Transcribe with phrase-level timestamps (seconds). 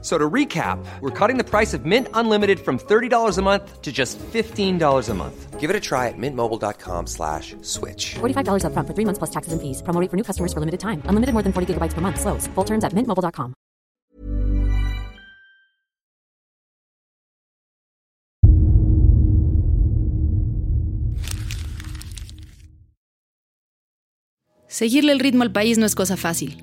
[0.00, 3.90] So to recap, we're cutting the price of Mint Unlimited from $30 a month to
[3.90, 5.58] just $15 a month.
[5.58, 8.14] Give it a try at mintmobile.com slash switch.
[8.20, 9.82] $45 up front for three months plus taxes and fees.
[9.82, 11.02] Promo rate for new customers for limited time.
[11.06, 12.20] Unlimited more than 40 gigabytes per month.
[12.20, 12.46] Slows.
[12.54, 13.54] Full terms at mintmobile.com.
[24.68, 26.62] Seguirle el ritmo al país no es cosa fácil,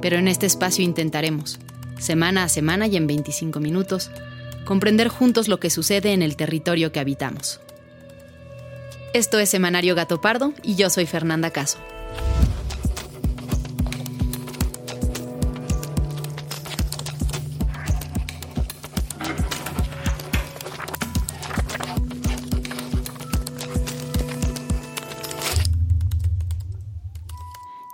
[0.00, 1.58] pero en este espacio intentaremos,
[2.00, 4.10] semana a semana y en 25 minutos,
[4.64, 7.60] comprender juntos lo que sucede en el territorio que habitamos.
[9.12, 11.78] Esto es Semanario Gato Pardo y yo soy Fernanda Caso.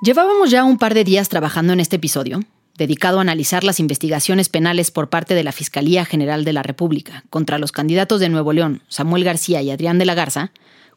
[0.03, 2.41] Llevábamos ya un par de días trabajando en este episodio,
[2.79, 7.25] dedicado a analizar las investigaciones penales por parte de la Fiscalía General de la República
[7.31, 10.53] contra los candidatos de Nuevo León, Samuel García y Adrián de la Garza,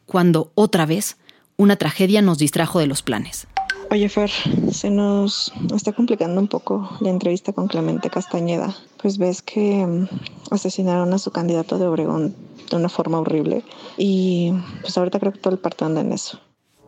[0.06, 1.16] cuando otra vez
[1.56, 3.46] una tragedia nos distrajo de los planes.
[3.90, 4.30] Oye, Fer,
[4.72, 8.74] se nos está complicando un poco la entrevista con Clemente Castañeda.
[9.02, 10.08] Pues ves que mm,
[10.52, 12.34] asesinaron a su candidato de Obregón
[12.70, 13.64] de una forma horrible
[13.98, 16.38] y pues ahorita creo que todo el partido anda en eso.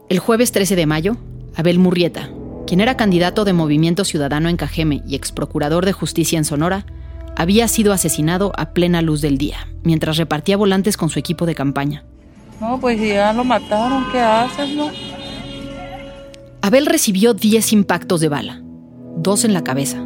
[0.09, 1.17] El jueves 13 de mayo,
[1.57, 2.31] Abel Murrieta,
[2.67, 6.87] quien era candidato de Movimiento Ciudadano en Cajeme y ex procurador de justicia en Sonora,
[7.37, 11.55] había sido asesinado a plena luz del día, mientras repartía volantes con su equipo de
[11.55, 12.05] campaña.
[12.61, 14.91] No, pues ya lo mataron, ¿qué haces, no?
[16.61, 18.63] Abel recibió 10 impactos de bala,
[19.17, 19.99] dos en la cabeza.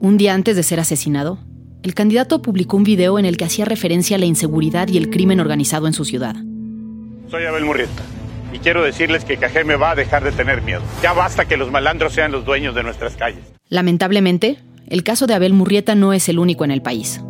[0.00, 1.38] Un día antes de ser asesinado,
[1.82, 5.10] el candidato publicó un video en el que hacía referencia a la inseguridad y el
[5.10, 6.34] crimen organizado en su ciudad.
[7.30, 8.02] Soy Abel Murrieta
[8.52, 10.82] y quiero decirles que Cajeme va a dejar de tener miedo.
[11.02, 13.44] Ya basta que los malandros sean los dueños de nuestras calles.
[13.68, 17.20] Lamentablemente, el caso de Abel Murrieta no es el único en el país.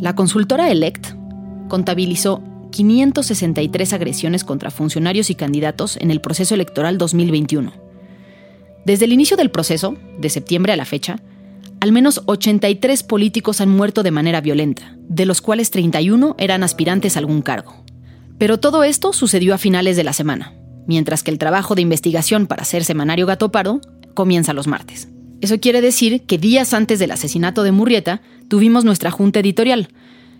[0.00, 1.08] La consultora Elect
[1.68, 7.72] contabilizó 563 agresiones contra funcionarios y candidatos en el proceso electoral 2021.
[8.84, 11.20] Desde el inicio del proceso, de septiembre a la fecha,
[11.80, 17.16] al menos 83 políticos han muerto de manera violenta, de los cuales 31 eran aspirantes
[17.16, 17.84] a algún cargo.
[18.38, 20.54] Pero todo esto sucedió a finales de la semana,
[20.86, 23.80] mientras que el trabajo de investigación para hacer Semanario Gato Pardo
[24.14, 25.08] comienza los martes.
[25.40, 29.88] Eso quiere decir que días antes del asesinato de Murrieta tuvimos nuestra junta editorial.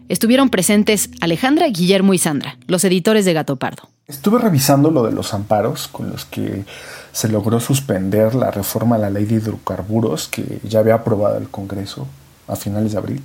[0.08, 3.88] Estuvieron presentes Alejandra, Guillermo y Sandra, los editores de Gato Pardo.
[4.06, 6.64] Estuve revisando lo de los amparos con los que
[7.12, 11.48] se logró suspender la reforma a la ley de hidrocarburos que ya había aprobado el
[11.48, 12.06] Congreso
[12.47, 13.22] a finales de abril.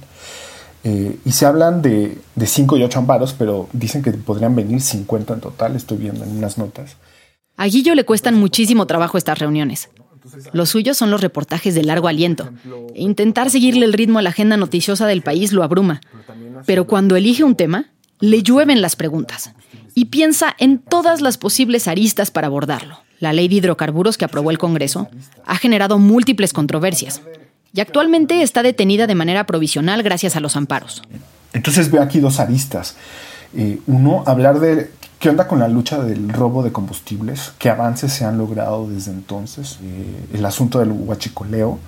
[0.83, 4.81] Eh, y se hablan de, de 5 y 8 amparos, pero dicen que podrían venir
[4.81, 6.95] 50 en total, estoy viendo en unas notas.
[7.57, 9.89] A Guillo le cuestan muchísimo trabajo estas reuniones.
[10.53, 12.51] Los suyos son los reportajes de largo aliento.
[12.95, 16.01] Intentar seguirle el ritmo a la agenda noticiosa del país lo abruma.
[16.65, 17.85] Pero cuando elige un tema,
[18.19, 19.53] le llueven las preguntas
[19.95, 22.99] y piensa en todas las posibles aristas para abordarlo.
[23.19, 25.07] La ley de hidrocarburos que aprobó el Congreso
[25.45, 27.21] ha generado múltiples controversias
[27.73, 31.01] y actualmente está detenida de manera provisional gracias a los amparos.
[31.53, 32.95] Entonces veo aquí dos aristas.
[33.55, 34.91] Eh, uno, hablar de
[35.27, 39.11] qué onda con la lucha del robo de combustibles, qué avances se han logrado desde
[39.11, 41.79] entonces, eh, el asunto del huachicoleo.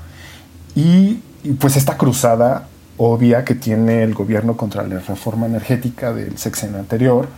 [0.75, 1.22] Y,
[1.57, 2.67] pues esta cruzada
[2.97, 7.29] obvia que tiene el gobierno contra la reforma energética del sexenio anterior,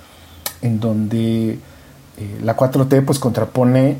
[0.63, 1.59] en donde
[2.18, 3.97] eh, la 4T pues contrapone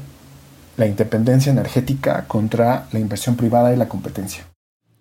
[0.78, 4.44] la independencia energética contra la inversión privada y la competencia.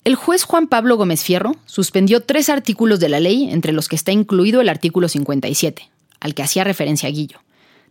[0.04, 3.96] El juez Juan Pablo Gómez Fierro suspendió tres artículos de la ley, entre los que
[3.96, 5.88] está incluido el artículo 57,
[6.20, 7.40] al que hacía referencia Guillo,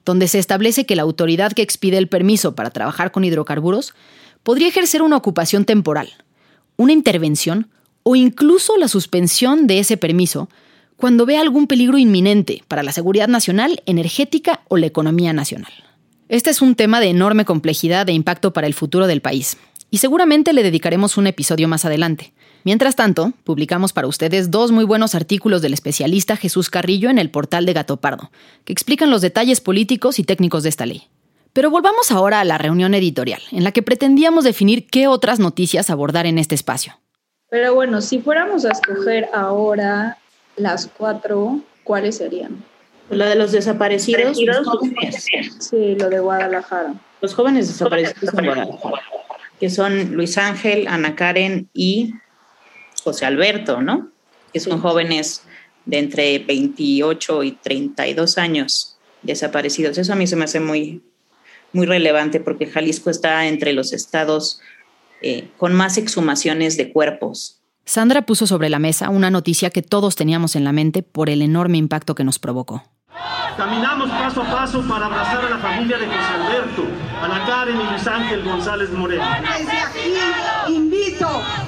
[0.05, 3.93] donde se establece que la autoridad que expide el permiso para trabajar con hidrocarburos
[4.43, 6.09] podría ejercer una ocupación temporal,
[6.77, 7.69] una intervención
[8.03, 10.49] o incluso la suspensión de ese permiso
[10.95, 15.71] cuando vea algún peligro inminente para la seguridad nacional, energética o la economía nacional.
[16.27, 19.57] Este es un tema de enorme complejidad e impacto para el futuro del país,
[19.91, 22.33] y seguramente le dedicaremos un episodio más adelante.
[22.69, 27.31] Mientras tanto, publicamos para ustedes dos muy buenos artículos del especialista Jesús Carrillo en el
[27.31, 28.29] portal de Gato Pardo,
[28.63, 31.07] que explican los detalles políticos y técnicos de esta ley.
[31.51, 35.89] Pero volvamos ahora a la reunión editorial, en la que pretendíamos definir qué otras noticias
[35.89, 36.93] abordar en este espacio.
[37.49, 40.19] Pero bueno, si fuéramos a escoger ahora
[40.55, 42.63] las cuatro, ¿cuáles serían?
[43.09, 44.37] La de los desaparecidos.
[44.39, 45.25] los jóvenes.
[45.57, 46.93] Sí, lo de Guadalajara.
[47.19, 49.01] Los jóvenes desaparecidos en Guadalajara.
[49.59, 52.13] que son Luis Ángel, Ana Karen y
[53.09, 54.11] José Alberto, ¿no?
[54.53, 55.41] Que son jóvenes
[55.85, 59.97] de entre 28 y 32 años desaparecidos.
[59.97, 61.01] Eso a mí se me hace muy,
[61.73, 64.61] muy relevante porque Jalisco está entre los estados
[65.23, 67.59] eh, con más exhumaciones de cuerpos.
[67.83, 71.41] Sandra puso sobre la mesa una noticia que todos teníamos en la mente por el
[71.41, 72.83] enorme impacto que nos provocó.
[73.57, 76.83] Caminamos paso a paso para abrazar a la familia de José Alberto,
[77.21, 79.25] Ana Karen y Luis Ángel González Moreno.
[79.57, 81.58] Desde aquí invito a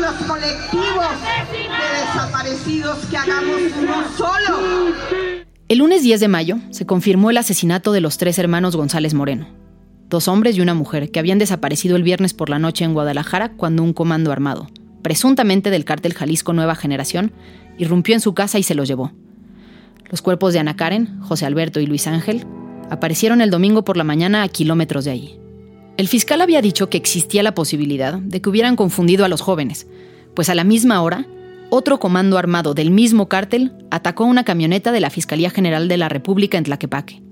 [0.00, 1.06] los colectivos
[1.52, 4.58] de desaparecidos que hagamos uno solo.
[5.68, 9.48] El lunes 10 de mayo se confirmó el asesinato de los tres hermanos González Moreno,
[10.08, 13.52] dos hombres y una mujer que habían desaparecido el viernes por la noche en Guadalajara
[13.52, 14.68] cuando un comando armado,
[15.02, 17.32] presuntamente del cártel Jalisco Nueva Generación,
[17.78, 19.12] irrumpió en su casa y se los llevó.
[20.10, 22.46] Los cuerpos de Ana Karen, José Alberto y Luis Ángel
[22.90, 25.40] aparecieron el domingo por la mañana a kilómetros de allí.
[25.96, 29.86] El fiscal había dicho que existía la posibilidad de que hubieran confundido a los jóvenes,
[30.34, 31.26] pues a la misma hora,
[31.70, 36.08] otro comando armado del mismo cártel atacó una camioneta de la Fiscalía General de la
[36.08, 37.22] República en Tlaquepaque.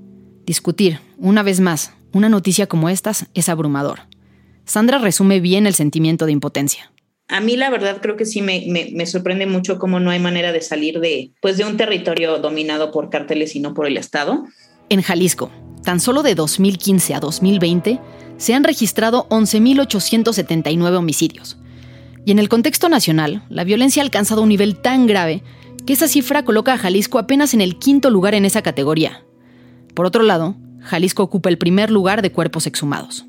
[0.46, 4.00] Discutir, una vez más, una noticia como estas es abrumador.
[4.64, 6.92] Sandra resume bien el sentimiento de impotencia
[7.28, 10.50] a mí la verdad creo que sí me, me, sorprende mucho cómo no hay manera
[10.50, 14.44] de salir de, pues de un territorio dominado por cárteles y no por el Estado.
[14.88, 15.50] En Jalisco,
[15.84, 18.00] tan solo de 2015 a 2020,
[18.38, 21.58] se han registrado 11.879 homicidios.
[22.24, 25.42] Y en el contexto nacional, la violencia ha alcanzado un nivel tan grave
[25.86, 29.24] que esa cifra coloca a Jalisco apenas en el quinto lugar en esa categoría.
[29.94, 33.26] Por otro lado, Jalisco ocupa el primer lugar de cuerpos exhumados.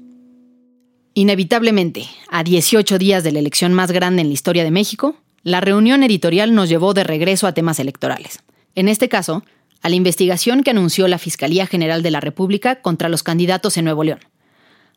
[1.13, 5.61] Inevitablemente, a 18 días de la elección más grande en la historia de México, la
[5.61, 8.39] reunión editorial nos llevó de regreso a temas electorales.
[8.75, 9.43] En este caso,
[9.81, 13.85] a la investigación que anunció la Fiscalía General de la República contra los candidatos en
[13.85, 14.19] Nuevo León.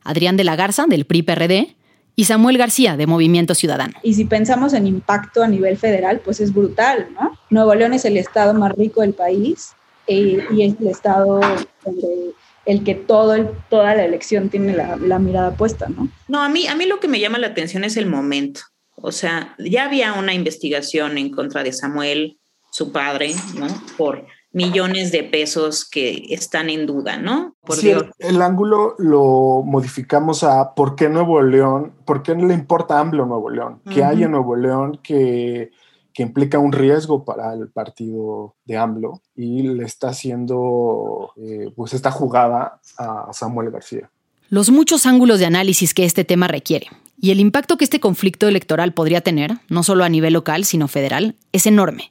[0.04, 1.76] Adrián de la Garza, del PRI-PRD,
[2.14, 3.94] y Samuel García, de Movimiento Ciudadano.
[4.02, 7.38] Y si pensamos en impacto a nivel federal, pues es brutal, ¿no?
[7.50, 9.72] Nuevo León es el estado más rico del país
[10.06, 11.40] eh, y es el estado
[11.84, 12.34] donde
[12.66, 16.08] el que todo el, toda la elección tiene la, mirada puesta, ¿no?
[16.28, 18.60] No, a mí, a mí lo que me llama la atención es el momento.
[18.94, 22.38] O sea, ya había una investigación en contra de Samuel,
[22.70, 23.66] su padre, ¿no?
[23.96, 27.56] Por millones de pesos que están en duda, ¿no?
[27.62, 32.54] Por sí, El, ángulo lo modificamos a por qué Nuevo León, por qué no le
[32.54, 35.70] importa AMLO Nuevo León, que hay en Nuevo León que
[36.12, 41.94] que implica un riesgo para el partido de AMLO y le está haciendo eh, pues
[41.94, 44.10] esta jugada a Samuel García.
[44.48, 46.88] Los muchos ángulos de análisis que este tema requiere
[47.18, 50.88] y el impacto que este conflicto electoral podría tener, no solo a nivel local, sino
[50.88, 52.10] federal, es enorme.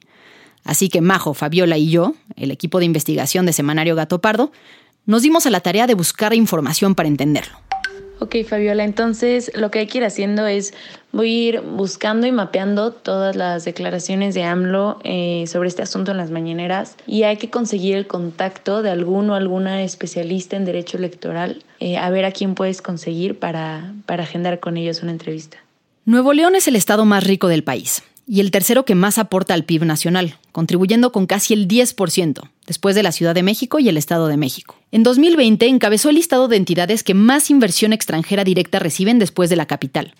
[0.63, 4.51] Así que Majo, Fabiola y yo, el equipo de investigación de Semanario Gato Pardo,
[5.05, 7.57] nos dimos a la tarea de buscar información para entenderlo.
[8.19, 10.75] Ok, Fabiola, entonces lo que hay que ir haciendo es,
[11.11, 16.11] voy a ir buscando y mapeando todas las declaraciones de AMLO eh, sobre este asunto
[16.11, 20.65] en las mañaneras y hay que conseguir el contacto de alguno o alguna especialista en
[20.65, 25.13] derecho electoral, eh, a ver a quién puedes conseguir para, para agendar con ellos una
[25.13, 25.57] entrevista.
[26.05, 29.53] Nuevo León es el estado más rico del país y el tercero que más aporta
[29.53, 33.89] al PIB nacional, contribuyendo con casi el 10%, después de la Ciudad de México y
[33.89, 34.77] el Estado de México.
[34.91, 39.55] En 2020 encabezó el listado de entidades que más inversión extranjera directa reciben después de
[39.55, 40.13] la capital.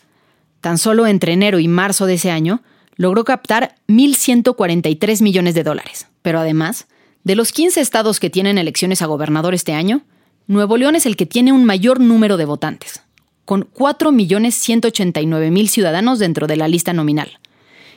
[0.60, 2.62] Tan solo entre enero y marzo de ese año,
[2.96, 6.08] logró captar 1.143 millones de dólares.
[6.22, 6.88] Pero además,
[7.24, 10.04] de los 15 estados que tienen elecciones a gobernador este año,
[10.48, 13.04] Nuevo León es el que tiene un mayor número de votantes,
[13.46, 17.40] con 4.189.000 ciudadanos dentro de la lista nominal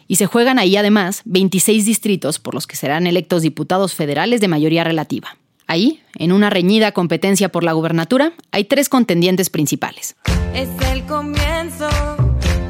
[0.06, 4.48] y se juegan ahí además 26 distritos por los que serán electos diputados federales de
[4.48, 5.36] mayoría relativa.
[5.66, 10.14] Ahí, en una reñida competencia por la gubernatura, hay tres contendientes principales.
[10.52, 11.88] Es el comienzo,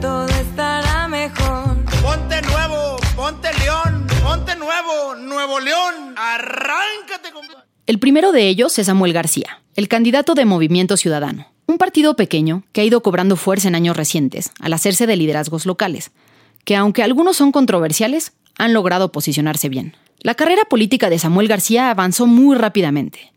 [0.00, 1.76] todo estará mejor.
[2.02, 7.64] Ponte nuevo, ponte león, ponte nuevo, nuevo león, arráncate, compadre.
[7.86, 12.62] El primero de ellos es Samuel García, el candidato de Movimiento Ciudadano, un partido pequeño
[12.72, 16.12] que ha ido cobrando fuerza en años recientes al hacerse de liderazgos locales
[16.64, 19.96] que aunque algunos son controversiales, han logrado posicionarse bien.
[20.20, 23.32] La carrera política de Samuel García avanzó muy rápidamente.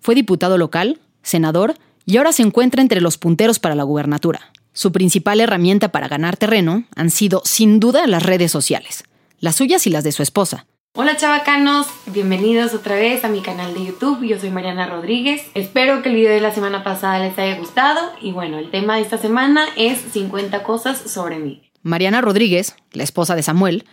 [0.00, 1.74] Fue diputado local, senador
[2.06, 4.52] y ahora se encuentra entre los punteros para la gubernatura.
[4.72, 9.04] Su principal herramienta para ganar terreno han sido, sin duda, las redes sociales,
[9.40, 10.66] las suyas y las de su esposa.
[10.94, 15.42] Hola chavacanos, bienvenidos otra vez a mi canal de YouTube, yo soy Mariana Rodríguez.
[15.54, 18.96] Espero que el video de la semana pasada les haya gustado y bueno, el tema
[18.96, 21.67] de esta semana es 50 cosas sobre mí.
[21.82, 23.84] Mariana Rodríguez, la esposa de Samuel,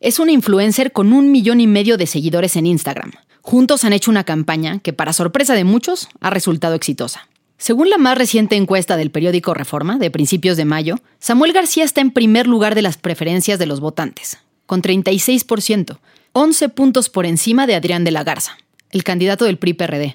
[0.00, 3.12] es una influencer con un millón y medio de seguidores en Instagram.
[3.40, 7.28] Juntos han hecho una campaña que, para sorpresa de muchos, ha resultado exitosa.
[7.58, 12.00] Según la más reciente encuesta del periódico Reforma, de principios de mayo, Samuel García está
[12.00, 15.98] en primer lugar de las preferencias de los votantes, con 36%,
[16.32, 18.58] 11 puntos por encima de Adrián de la Garza,
[18.90, 20.14] el candidato del PRI-PRD,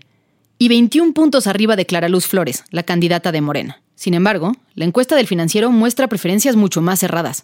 [0.58, 3.82] y 21 puntos arriba de Clara Luz Flores, la candidata de Morena.
[4.00, 7.44] Sin embargo, la encuesta del financiero muestra preferencias mucho más cerradas.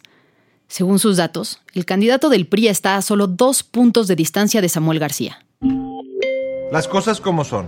[0.69, 4.69] Según sus datos, el candidato del PRI está a solo dos puntos de distancia de
[4.69, 5.45] Samuel García.
[6.71, 7.67] Las cosas como son.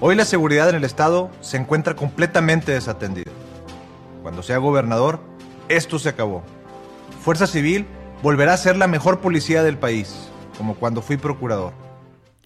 [0.00, 3.30] Hoy la seguridad en el Estado se encuentra completamente desatendida.
[4.22, 5.20] Cuando sea gobernador,
[5.68, 6.42] esto se acabó.
[7.22, 7.86] Fuerza Civil
[8.24, 10.16] volverá a ser la mejor policía del país,
[10.58, 11.74] como cuando fui procurador.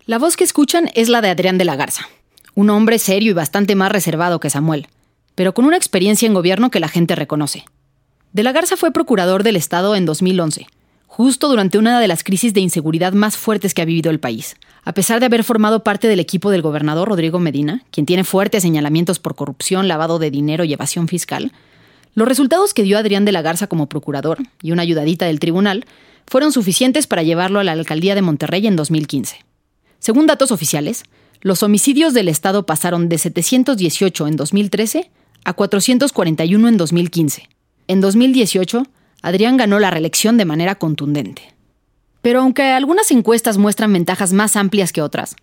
[0.04, 2.06] La voz que escuchan es la de Adrián de la Garza,
[2.54, 4.86] un hombre serio y bastante más reservado que Samuel,
[5.40, 7.64] pero con una experiencia en gobierno que la gente reconoce.
[8.34, 10.66] De la Garza fue procurador del Estado en 2011,
[11.06, 14.56] justo durante una de las crisis de inseguridad más fuertes que ha vivido el país.
[14.84, 18.62] A pesar de haber formado parte del equipo del gobernador Rodrigo Medina, quien tiene fuertes
[18.64, 21.52] señalamientos por corrupción, lavado de dinero y evasión fiscal,
[22.14, 25.86] los resultados que dio Adrián de la Garza como procurador y una ayudadita del tribunal
[26.26, 29.38] fueron suficientes para llevarlo a la alcaldía de Monterrey en 2015.
[30.00, 31.04] Según datos oficiales,
[31.40, 35.10] los homicidios del Estado pasaron de 718 en 2013
[35.44, 37.48] a 441 en 2015.
[37.88, 38.84] En 2018,
[39.22, 41.54] Adrián ganó la reelección de manera contundente.
[42.22, 45.36] Pero aunque algunas encuestas muestran ventajas más amplias que otras,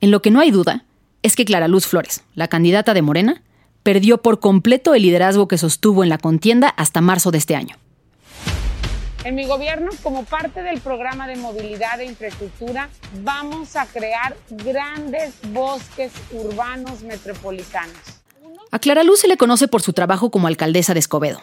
[0.00, 0.84] en lo que no hay duda
[1.22, 3.42] es que Clara Luz Flores, la candidata de Morena,
[3.82, 7.76] perdió por completo el liderazgo que sostuvo en la contienda hasta marzo de este año.
[9.24, 12.88] En mi gobierno, como parte del programa de movilidad e infraestructura,
[13.22, 18.21] vamos a crear grandes bosques urbanos metropolitanos.
[18.74, 21.42] A Clara Luz se le conoce por su trabajo como alcaldesa de Escobedo,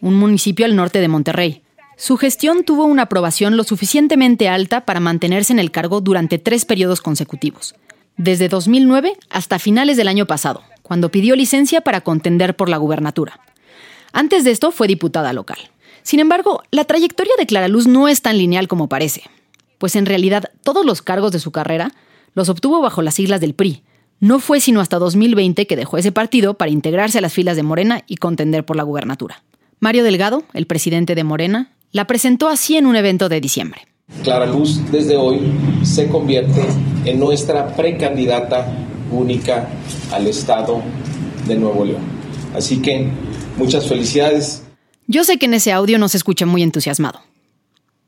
[0.00, 1.64] un municipio al norte de Monterrey.
[1.96, 6.64] Su gestión tuvo una aprobación lo suficientemente alta para mantenerse en el cargo durante tres
[6.64, 7.74] periodos consecutivos,
[8.16, 13.40] desde 2009 hasta finales del año pasado, cuando pidió licencia para contender por la gubernatura.
[14.12, 15.58] Antes de esto fue diputada local.
[16.04, 19.24] Sin embargo, la trayectoria de Clara Luz no es tan lineal como parece,
[19.78, 21.90] pues en realidad todos los cargos de su carrera
[22.34, 23.82] los obtuvo bajo las siglas del PRI.
[24.20, 27.62] No fue sino hasta 2020 que dejó ese partido para integrarse a las filas de
[27.62, 29.44] Morena y contender por la gubernatura.
[29.78, 33.82] Mario Delgado, el presidente de Morena, la presentó así en un evento de diciembre.
[34.24, 36.64] Clara Luz desde hoy se convierte
[37.04, 38.66] en nuestra precandidata
[39.12, 39.68] única
[40.12, 40.82] al Estado
[41.46, 42.02] de Nuevo León.
[42.54, 43.08] Así que
[43.56, 44.64] muchas felicidades.
[45.06, 47.20] Yo sé que en ese audio no se escucha muy entusiasmado,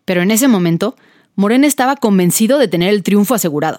[0.04, 0.96] pero en ese momento
[1.36, 3.78] Morena estaba convencido de tener el triunfo asegurado.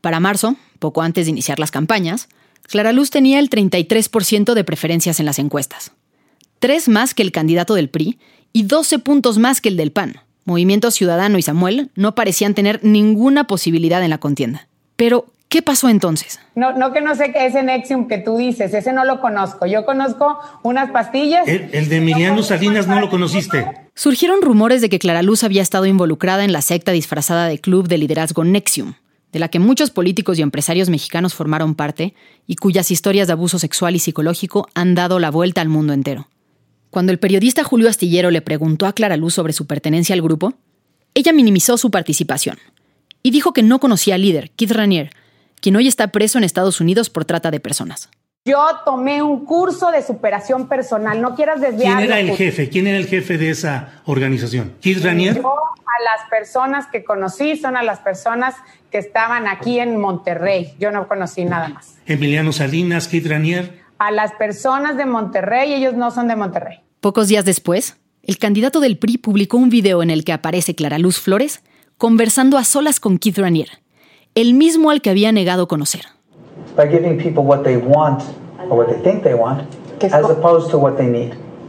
[0.00, 2.28] Para marzo, poco antes de iniciar las campañas,
[2.62, 5.92] Clara Luz tenía el 33% de preferencias en las encuestas
[6.60, 8.18] tres más que el candidato del PRI
[8.52, 10.20] y 12 puntos más que el del PAN.
[10.44, 14.68] Movimiento Ciudadano y Samuel no parecían tener ninguna posibilidad en la contienda.
[14.96, 16.40] Pero, ¿qué pasó entonces?
[16.54, 19.20] No, no que no sé qué es ese Nexium que tú dices, ese no lo
[19.20, 19.66] conozco.
[19.66, 21.46] Yo conozco unas pastillas.
[21.48, 23.66] El, el de Emiliano Salinas no lo conociste.
[23.94, 27.88] Surgieron rumores de que Clara Luz había estado involucrada en la secta disfrazada de club
[27.88, 28.94] de liderazgo Nexium,
[29.32, 32.14] de la que muchos políticos y empresarios mexicanos formaron parte
[32.46, 36.28] y cuyas historias de abuso sexual y psicológico han dado la vuelta al mundo entero.
[36.90, 40.54] Cuando el periodista Julio Astillero le preguntó a Clara Luz sobre su pertenencia al grupo,
[41.14, 42.58] ella minimizó su participación
[43.22, 45.10] y dijo que no conocía al líder, Keith Ranier,
[45.60, 48.08] quien hoy está preso en Estados Unidos por trata de personas.
[48.44, 51.98] Yo tomé un curso de superación personal, no quieras desviar.
[51.98, 52.68] ¿Quién era el jefe?
[52.68, 54.74] ¿Quién era el jefe de esa organización?
[54.80, 55.36] ¿Keith Ranier?
[55.36, 58.54] Yo a las personas que conocí son a las personas
[58.90, 60.74] que estaban aquí en Monterrey.
[60.78, 61.98] Yo no conocí nada más.
[62.06, 66.78] Emiliano Salinas, Keith Ranier a las personas de Monterrey, ellos no son de Monterrey.
[67.00, 70.98] Pocos días después, el candidato del PRI publicó un video en el que aparece Clara
[70.98, 71.62] Luz Flores
[71.98, 73.68] conversando a solas con Keith Ranier,
[74.34, 76.06] el mismo al que había negado conocer.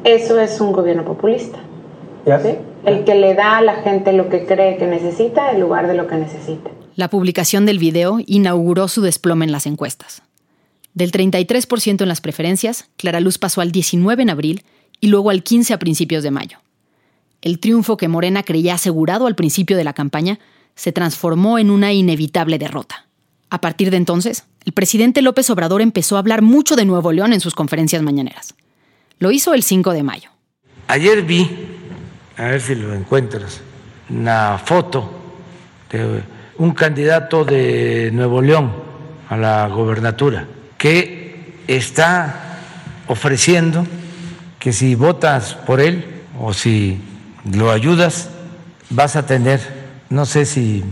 [0.03, 1.59] Eso es un gobierno populista.
[2.85, 5.95] El que le da a la gente lo que cree que necesita en lugar de
[5.95, 6.69] lo que necesita.
[6.95, 10.23] La publicación del video inauguró su desplome en las encuestas.
[10.93, 14.63] Del 33% en las preferencias, Clara Luz pasó al 19 en abril
[14.99, 16.57] y luego al 15 a principios de mayo.
[17.41, 20.39] El triunfo que Morena creía asegurado al principio de la campaña
[20.75, 23.07] se transformó en una inevitable derrota.
[23.51, 27.33] A partir de entonces, el presidente López Obrador empezó a hablar mucho de Nuevo León
[27.33, 28.55] en sus conferencias mañaneras.
[29.19, 30.29] Lo hizo el 5 de mayo.
[30.87, 31.49] Ayer vi,
[32.37, 33.59] a ver si lo encuentras,
[34.09, 35.11] una foto
[35.91, 36.23] de
[36.59, 38.71] un candidato de Nuevo León
[39.27, 42.57] a la gobernatura que está
[43.07, 43.85] ofreciendo
[44.59, 46.05] que si votas por él
[46.39, 47.01] o si
[47.51, 48.29] lo ayudas,
[48.89, 49.59] vas a tener,
[50.09, 50.85] no sé si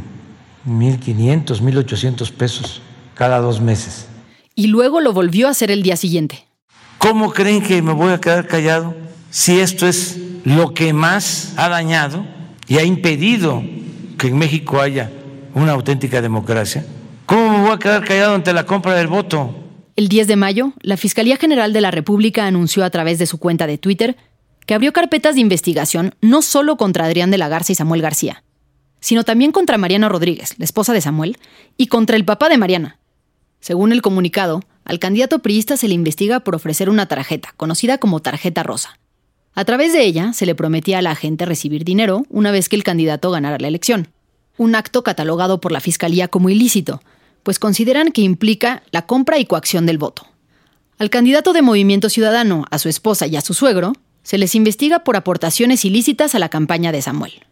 [0.70, 2.82] 1.500, 1.800 pesos
[3.16, 4.06] cada dos meses.
[4.56, 6.46] y luego lo volvió a hacer el día siguiente.
[6.98, 8.94] ¿Cómo creen que me voy a quedar callado
[9.30, 12.26] si esto es lo que más ha dañado
[12.68, 13.64] y ha impedido
[14.18, 15.10] que en México haya
[15.54, 16.86] una auténtica democracia?
[17.26, 19.56] ¿Cómo me voy a quedar callado ante la compra del voto?
[19.96, 23.38] El 10 de mayo, la Fiscalía General de la República anunció a través de su
[23.38, 24.18] cuenta de Twitter
[24.66, 28.44] que abrió carpetas de investigación no solo contra Adrián de la Garza y Samuel García,
[29.00, 31.38] sino también contra Mariana Rodríguez, la esposa de Samuel,
[31.78, 33.00] y contra el papá de Mariana.
[33.60, 38.22] Según el comunicado, al candidato priista se le investiga por ofrecer una tarjeta, conocida como
[38.22, 38.98] tarjeta rosa.
[39.54, 42.76] A través de ella se le prometía a la gente recibir dinero una vez que
[42.76, 44.08] el candidato ganara la elección.
[44.58, 47.02] Un acto catalogado por la Fiscalía como ilícito,
[47.44, 50.28] pues consideran que implica la compra y coacción del voto.
[50.98, 55.04] Al candidato de Movimiento Ciudadano, a su esposa y a su suegro, se les investiga
[55.04, 57.46] por aportaciones ilícitas a la campaña de Samuel.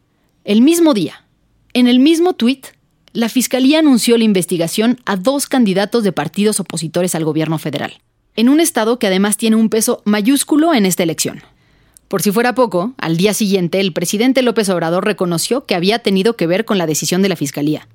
[0.43, 1.25] El mismo día,
[1.73, 2.67] en el mismo tuit,
[3.13, 8.01] la Fiscalía anunció la investigación a dos candidatos de partidos opositores al gobierno federal,
[8.35, 11.41] en un estado que además tiene un peso mayúsculo en esta elección.
[12.07, 16.37] Por si fuera poco, al día siguiente el presidente López Obrador reconoció que había tenido
[16.37, 17.87] que ver con la decisión de la Fiscalía,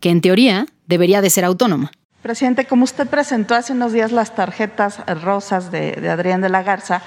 [0.00, 1.92] que en teoría debería de ser autónoma.
[2.22, 7.02] Presidente, como usted presentó hace unos días las tarjetas rosas de, Adrián de la Garza,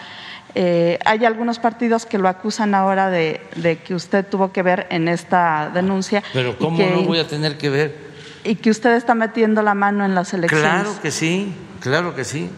[0.58, 3.42] eh, hay algunos partidos que lo acusan ahora de,
[3.86, 6.24] que usted tuvo que ver en esta denuncia.
[6.32, 7.98] Pero ¿cómo no voy a tener que ver?
[8.46, 10.66] Y que usted está metiendo la mano en las elecciones.
[10.66, 12.50] Claro que sí, claro que sí.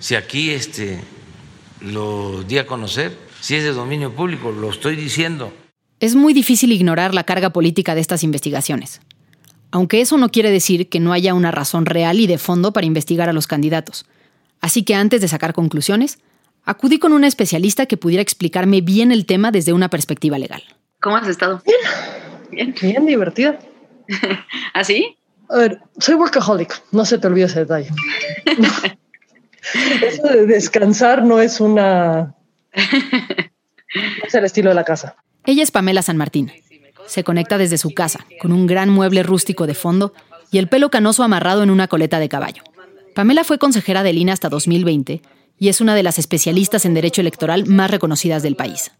[0.00, 0.98] Si aquí este,
[1.80, 5.52] lo di a conocer, si es de dominio público, lo estoy diciendo.
[6.00, 9.00] Es muy difícil ignorar la carga política de estas investigaciones.
[9.70, 12.86] Aunque eso no quiere decir que no haya una razón real y de fondo para
[12.86, 14.04] investigar a los candidatos.
[14.60, 16.18] Así que antes de sacar conclusiones,
[16.66, 20.62] acudí con una especialista que pudiera explicarme bien el tema desde una perspectiva legal.
[21.00, 21.62] ¿Cómo has estado?
[22.50, 22.74] Bien.
[22.80, 23.58] Bien, divertida.
[24.74, 25.16] ¿Así?
[25.48, 27.88] ¿Ah, a ver, soy workaholic, no se te olvide ese detalle.
[30.02, 32.34] Eso de descansar no es una...
[32.72, 35.16] es el estilo de la casa.
[35.44, 36.52] Ella es Pamela San Martín.
[37.06, 40.12] Se conecta desde su casa, con un gran mueble rústico de fondo
[40.50, 42.64] y el pelo canoso amarrado en una coleta de caballo.
[43.14, 45.22] Pamela fue consejera de Lina hasta 2020
[45.58, 48.90] y es una de las especialistas en derecho electoral más reconocidas del país.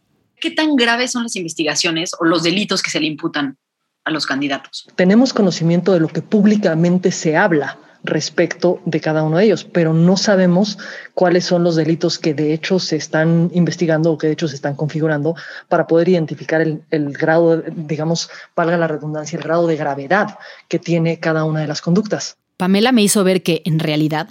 [0.41, 3.57] ¿Qué tan graves son las investigaciones o los delitos que se le imputan
[4.05, 4.87] a los candidatos?
[4.95, 9.93] Tenemos conocimiento de lo que públicamente se habla respecto de cada uno de ellos, pero
[9.93, 10.79] no sabemos
[11.15, 14.55] cuáles son los delitos que de hecho se están investigando o que de hecho se
[14.55, 15.35] están configurando
[15.69, 20.39] para poder identificar el, el grado, digamos, valga la redundancia, el grado de gravedad
[20.69, 22.37] que tiene cada una de las conductas.
[22.57, 24.29] Pamela me hizo ver que, en realidad,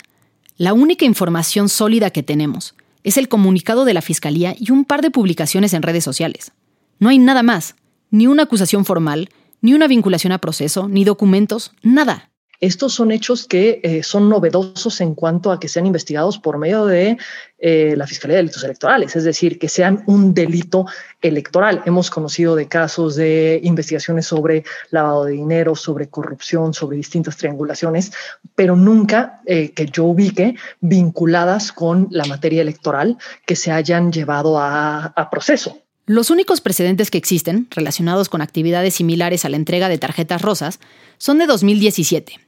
[0.57, 5.01] la única información sólida que tenemos es el comunicado de la Fiscalía y un par
[5.01, 6.53] de publicaciones en redes sociales.
[6.97, 7.75] No hay nada más,
[8.09, 9.29] ni una acusación formal,
[9.61, 12.31] ni una vinculación a proceso, ni documentos, nada.
[12.59, 16.85] Estos son hechos que eh, son novedosos en cuanto a que sean investigados por medio
[16.85, 17.17] de
[17.57, 20.85] eh, la Fiscalía de Delitos Electorales, es decir, que sean un delito
[21.21, 21.81] electoral.
[21.85, 28.11] Hemos conocido de casos de investigaciones sobre lavado de dinero, sobre corrupción, sobre distintas triangulaciones,
[28.55, 34.59] pero nunca eh, que yo ubique vinculadas con la materia electoral que se hayan llevado
[34.59, 35.81] a, a proceso.
[36.07, 40.79] Los únicos precedentes que existen, relacionados con actividades similares a la entrega de tarjetas rosas,
[41.17, 42.44] son de 2017,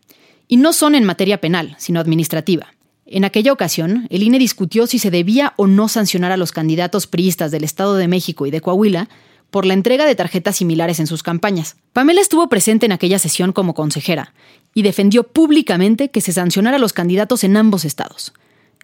[0.48, 2.74] y no son en materia penal, sino administrativa.
[3.06, 7.08] En aquella ocasión, el INE discutió si se debía o no sancionar a los candidatos
[7.08, 9.08] priistas del Estado de México y de Coahuila
[9.50, 11.78] por la entrega de tarjetas similares en sus campañas.
[11.94, 14.34] Pamela estuvo presente en aquella sesión como consejera
[14.74, 18.34] y defendió públicamente que se sancionara a los candidatos en ambos estados.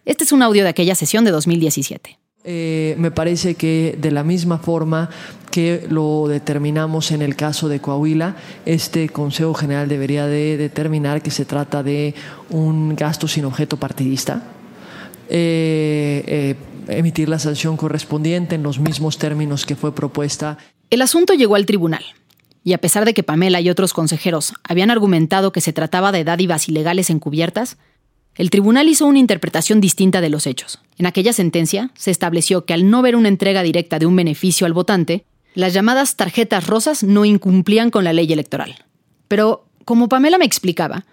[0.06, 2.18] Este es un audio de aquella sesión de 2017.
[2.46, 5.08] Eh, me parece que de la misma forma
[5.50, 11.30] que lo determinamos en el caso de Coahuila, este Consejo General debería de determinar que
[11.30, 12.14] se trata de
[12.50, 14.42] un gasto sin objeto partidista,
[15.30, 16.54] eh, eh,
[16.88, 20.58] emitir la sanción correspondiente en los mismos términos que fue propuesta.
[20.90, 22.04] El asunto llegó al tribunal.
[22.62, 26.24] Y a pesar de que Pamela y otros consejeros habían argumentado que se trataba de
[26.24, 27.78] dádivas ilegales encubiertas,
[28.36, 30.80] el tribunal hizo una interpretación distinta de los hechos.
[30.98, 34.66] En aquella sentencia se estableció que al no ver una entrega directa de un beneficio
[34.66, 38.84] al votante, las llamadas tarjetas rosas no incumplían con la ley electoral.
[39.28, 41.04] Pero, como Pamela me explicaba,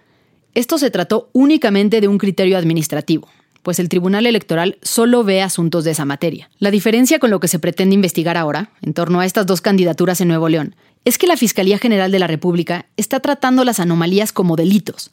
[0.54, 3.28] esto se trató únicamente de un criterio administrativo,
[3.62, 6.50] pues el Tribunal Electoral solo ve asuntos de esa materia.
[6.58, 10.20] La diferencia con lo que se pretende investigar ahora, en torno a estas dos candidaturas
[10.20, 14.32] en Nuevo León, es que la Fiscalía General de la República está tratando las anomalías
[14.32, 15.10] como delitos.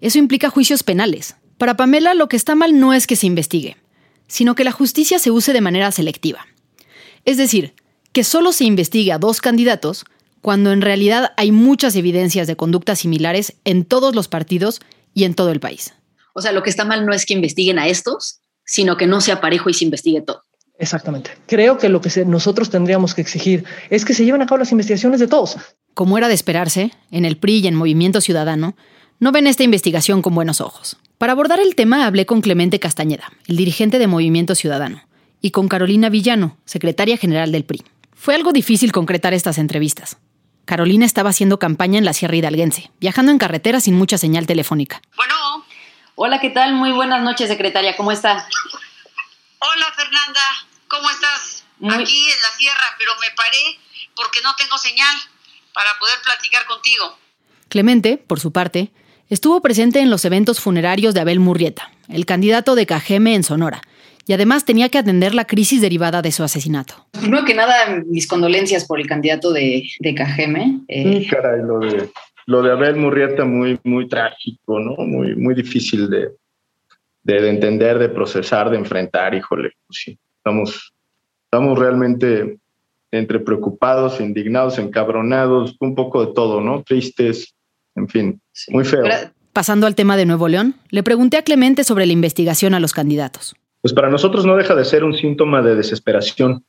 [0.00, 3.76] Eso implica juicios penales, para Pamela lo que está mal no es que se investigue,
[4.28, 6.46] sino que la justicia se use de manera selectiva.
[7.24, 7.74] Es decir,
[8.12, 10.04] que solo se investigue a dos candidatos
[10.40, 14.80] cuando en realidad hay muchas evidencias de conductas similares en todos los partidos
[15.14, 15.92] y en todo el país.
[16.32, 19.20] O sea, lo que está mal no es que investiguen a estos, sino que no
[19.20, 20.44] sea parejo y se investigue todo.
[20.78, 21.30] Exactamente.
[21.46, 24.70] Creo que lo que nosotros tendríamos que exigir es que se lleven a cabo las
[24.70, 25.56] investigaciones de todos.
[25.94, 28.76] Como era de esperarse, en el PRI y en Movimiento Ciudadano,
[29.18, 30.96] no ven esta investigación con buenos ojos.
[31.18, 35.02] Para abordar el tema hablé con Clemente Castañeda, el dirigente de Movimiento Ciudadano,
[35.40, 37.82] y con Carolina Villano, secretaria general del PRI.
[38.14, 40.18] Fue algo difícil concretar estas entrevistas.
[40.64, 45.02] Carolina estaba haciendo campaña en la Sierra Hidalguense, viajando en carretera sin mucha señal telefónica.
[45.16, 45.34] Bueno.
[46.14, 46.74] Hola, ¿qué tal?
[46.74, 47.96] Muy buenas noches, secretaria.
[47.96, 48.46] ¿Cómo está?
[49.58, 50.40] Hola, Fernanda.
[50.86, 51.64] ¿Cómo estás?
[51.80, 53.78] Aquí en la sierra, pero me paré
[54.14, 55.16] porque no tengo señal
[55.72, 57.18] para poder platicar contigo.
[57.68, 58.92] Clemente, por su parte,
[59.28, 63.82] estuvo presente en los eventos funerarios de Abel Murrieta, el candidato de Cajeme en Sonora,
[64.26, 67.06] y además tenía que atender la crisis derivada de su asesinato.
[67.12, 70.80] Primero que nada, mis condolencias por el candidato de, de Cajeme.
[70.88, 71.20] Eh.
[71.22, 72.10] Sí, caray, lo de,
[72.46, 74.96] lo de Abel Murrieta muy, muy trágico, ¿no?
[74.96, 76.28] Muy, muy difícil de,
[77.22, 80.92] de, entender, de procesar, de enfrentar, híjole, pues sí, estamos,
[81.44, 82.58] estamos realmente
[83.10, 86.82] entre preocupados, indignados, encabronados, un poco de todo, ¿no?
[86.82, 87.54] Tristes,
[87.98, 89.04] en fin, muy feo.
[89.52, 92.92] pasando al tema de Nuevo León, le pregunté a Clemente sobre la investigación a los
[92.92, 93.54] candidatos.
[93.82, 96.64] Pues para nosotros no deja de ser un síntoma de desesperación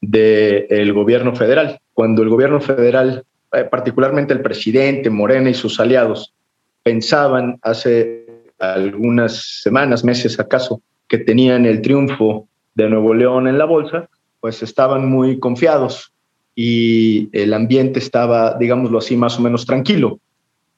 [0.00, 1.80] del gobierno federal.
[1.92, 6.34] Cuando el gobierno federal, eh, particularmente el presidente Morena y sus aliados,
[6.82, 8.26] pensaban hace
[8.58, 14.08] algunas semanas, meses acaso, que tenían el triunfo de Nuevo León en la bolsa,
[14.40, 16.12] pues estaban muy confiados
[16.54, 20.20] y el ambiente estaba, digámoslo así, más o menos tranquilo.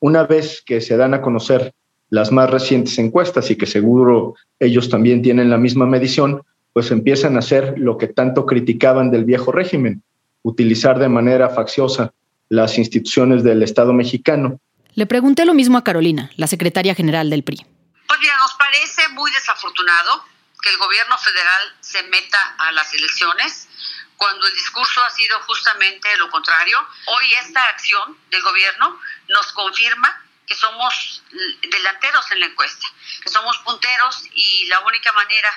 [0.06, 1.74] Una vez que se dan a conocer
[2.10, 7.34] las más recientes encuestas y que seguro ellos también tienen la misma medición, pues empiezan
[7.34, 10.04] a hacer lo que tanto criticaban del viejo régimen,
[10.42, 12.12] utilizar de manera facciosa
[12.48, 14.60] las instituciones del Estado mexicano.
[14.94, 17.66] Le pregunté lo mismo a Carolina, la secretaria general del PRI.
[18.06, 20.22] Pues mira, nos parece muy desafortunado
[20.62, 23.68] que el gobierno federal se meta a las elecciones
[24.16, 26.78] cuando el discurso ha sido justamente lo contrario.
[27.06, 28.98] Hoy esta acción del gobierno
[29.28, 31.22] nos confirma que somos
[31.62, 32.86] delanteros en la encuesta,
[33.22, 35.48] que somos punteros y la única manera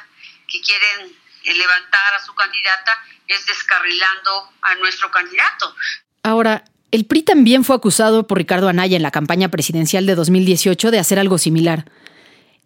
[0.48, 2.92] que quieren levantar a su candidata
[3.28, 5.76] es descarrilando a nuestro candidato.
[6.24, 10.92] Ahora, el PRI también fue acusado por Ricardo Anaya en la campaña presidencial de 2018
[10.92, 11.86] de hacer algo similar.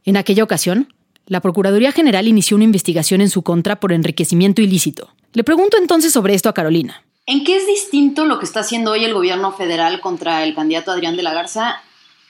[0.05, 0.93] En aquella ocasión,
[1.25, 5.13] la Procuraduría General inició una investigación en su contra por enriquecimiento ilícito.
[5.33, 7.03] Le pregunto entonces sobre esto a Carolina.
[7.25, 10.91] ¿En qué es distinto lo que está haciendo hoy el gobierno federal contra el candidato
[10.91, 11.81] Adrián de la Garza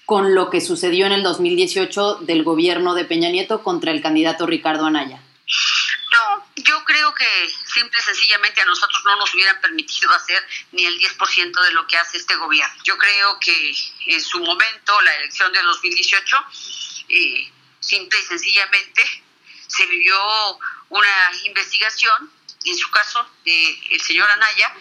[0.05, 4.45] con lo que sucedió en el 2018 del gobierno de Peña Nieto contra el candidato
[4.45, 5.17] Ricardo Anaya?
[5.17, 7.25] No, yo creo que
[7.65, 11.85] simple y sencillamente a nosotros no nos hubieran permitido hacer ni el 10% de lo
[11.87, 12.75] que hace este gobierno.
[12.85, 13.75] Yo creo que
[14.07, 16.37] en su momento, la elección de 2018,
[17.09, 19.01] eh, simple y sencillamente
[19.67, 20.15] se vivió
[20.89, 22.31] una investigación,
[22.69, 24.73] en su caso, del señor Anaya,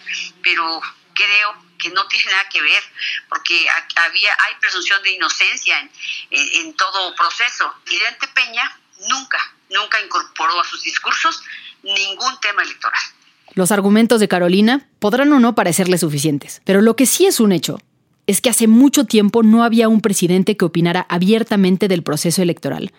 [0.43, 0.81] pero
[1.15, 2.83] creo que no tiene nada que ver,
[3.29, 3.67] porque
[3.97, 5.91] había, hay presunción de inocencia
[6.31, 7.73] en, todo proceso.
[7.85, 9.39] Presidente Peña nunca,
[9.71, 11.43] nunca incorporó a sus discursos
[11.83, 13.01] ningún tema electoral.
[13.55, 17.53] Los argumentos de Carolina podrán o no parecerle suficientes, pero lo que sí es un
[17.53, 17.81] hecho
[18.27, 22.93] es que hace mucho tiempo no había un presidente que opinara abiertamente del proceso electoral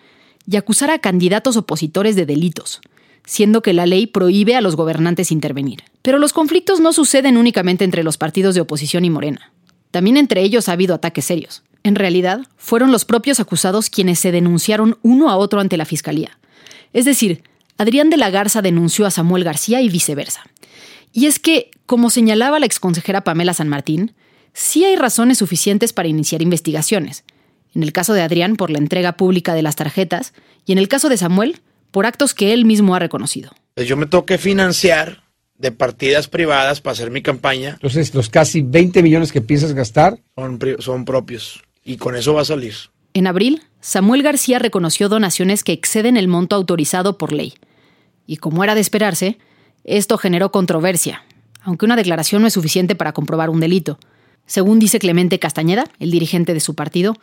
[0.46, 2.82] y acusara a candidatos opositores de delitos
[3.26, 5.84] siendo que la ley prohíbe a los gobernantes intervenir.
[6.02, 9.52] Pero los conflictos no suceden únicamente entre los partidos de oposición y Morena.
[9.90, 11.62] También entre ellos ha habido ataques serios.
[11.82, 16.38] En realidad, fueron los propios acusados quienes se denunciaron uno a otro ante la Fiscalía.
[16.92, 17.42] Es decir,
[17.76, 20.42] Adrián de la Garza denunció a Samuel García y viceversa.
[21.12, 24.14] Y es que, como señalaba la exconsejera Pamela San Martín,
[24.52, 27.24] sí hay razones suficientes para iniciar investigaciones.
[27.74, 30.32] En el caso de Adrián por la entrega pública de las tarjetas
[30.64, 31.60] y en el caso de Samuel
[31.94, 33.52] por actos que él mismo ha reconocido.
[33.76, 35.22] Yo me tengo que financiar
[35.56, 37.74] de partidas privadas para hacer mi campaña.
[37.74, 42.40] Entonces, los casi 20 millones que piensas gastar son, son propios y con eso va
[42.40, 42.74] a salir.
[43.12, 47.54] En abril, Samuel García reconoció donaciones que exceden el monto autorizado por ley.
[48.26, 49.38] Y como era de esperarse,
[49.84, 51.22] esto generó controversia,
[51.62, 54.00] aunque una declaración no es suficiente para comprobar un delito.
[54.46, 57.14] Según dice Clemente Castañeda, el dirigente de su partido,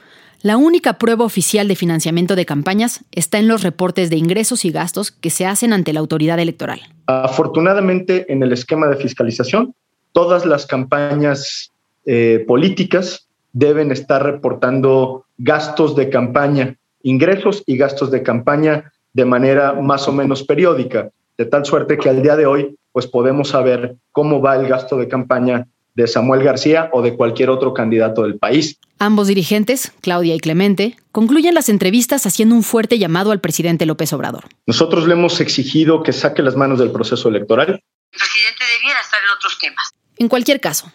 [0.41, 4.71] la única prueba oficial de financiamiento de campañas está en los reportes de ingresos y
[4.71, 6.81] gastos que se hacen ante la autoridad electoral.
[7.05, 9.75] Afortunadamente, en el esquema de fiscalización,
[10.13, 11.71] todas las campañas
[12.05, 19.73] eh, políticas deben estar reportando gastos de campaña, ingresos y gastos de campaña de manera
[19.73, 23.95] más o menos periódica, de tal suerte que al día de hoy pues podemos saber
[24.11, 28.37] cómo va el gasto de campaña de Samuel García o de cualquier otro candidato del
[28.37, 28.77] país.
[28.99, 34.13] Ambos dirigentes, Claudia y Clemente, concluyen las entrevistas haciendo un fuerte llamado al presidente López
[34.13, 34.45] Obrador.
[34.67, 37.69] Nosotros le hemos exigido que saque las manos del proceso electoral.
[37.69, 39.89] El presidente debiera estar en otros temas.
[40.17, 40.91] En cualquier caso,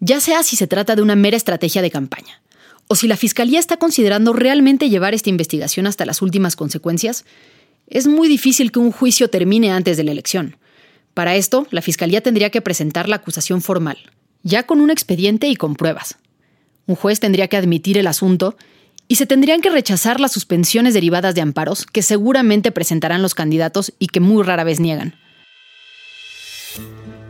[0.00, 2.42] ya sea si se trata de una mera estrategia de campaña,
[2.86, 7.24] o si la Fiscalía está considerando realmente llevar esta investigación hasta las últimas consecuencias,
[7.86, 10.56] es muy difícil que un juicio termine antes de la elección.
[11.14, 13.98] Para esto, la Fiscalía tendría que presentar la acusación formal,
[14.42, 16.16] ya con un expediente y con pruebas.
[16.86, 18.56] Un juez tendría que admitir el asunto
[19.08, 23.92] y se tendrían que rechazar las suspensiones derivadas de amparos que seguramente presentarán los candidatos
[23.98, 25.14] y que muy rara vez niegan.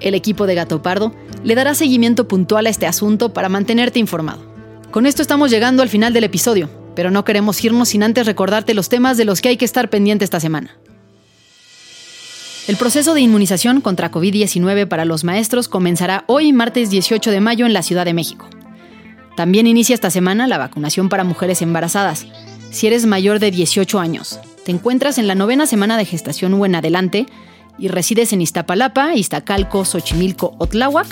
[0.01, 4.53] El equipo de Gato Pardo le dará seguimiento puntual a este asunto para mantenerte informado.
[4.91, 8.75] Con esto estamos llegando al final del episodio, pero no queremos irnos sin antes recordarte
[8.75, 10.79] los temas de los que hay que estar pendiente esta semana.
[12.69, 17.65] El proceso de inmunización contra COVID-19 para los maestros comenzará hoy, martes 18 de mayo,
[17.65, 18.47] en la Ciudad de México.
[19.37, 22.27] También inicia esta semana la vacunación para mujeres embarazadas.
[22.71, 26.67] Si eres mayor de 18 años, te encuentras en la novena semana de gestación o
[26.67, 27.25] en adelante
[27.79, 31.09] y resides en Iztapalapa, Iztacalco, Xochimilco o Tláhuac,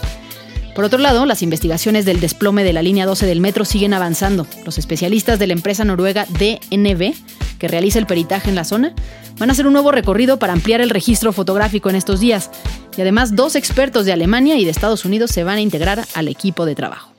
[0.79, 4.47] Por otro lado, las investigaciones del desplome de la línea 12 del metro siguen avanzando.
[4.63, 7.15] Los especialistas de la empresa noruega DNB,
[7.59, 8.93] que realiza el peritaje en la zona,
[9.37, 12.49] van a hacer un nuevo recorrido para ampliar el registro fotográfico en estos días.
[12.95, 16.29] Y además, dos expertos de Alemania y de Estados Unidos se van a integrar al
[16.29, 17.11] equipo de trabajo.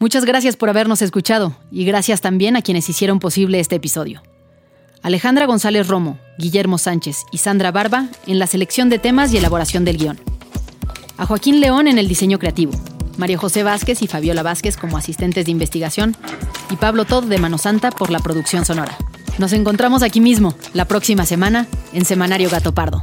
[0.00, 4.20] Muchas gracias por habernos escuchado y gracias también a quienes hicieron posible este episodio.
[5.04, 9.84] Alejandra González Romo, Guillermo Sánchez y Sandra Barba en la selección de temas y elaboración
[9.84, 10.18] del guion.
[11.18, 12.72] A Joaquín León en el diseño creativo,
[13.18, 16.16] María José Vázquez y Fabiola Vázquez como asistentes de investigación
[16.70, 18.96] y Pablo Todd de Mano Santa por la producción sonora.
[19.36, 23.02] Nos encontramos aquí mismo, la próxima semana, en Semanario Gato Pardo.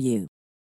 [0.01, 0.27] you.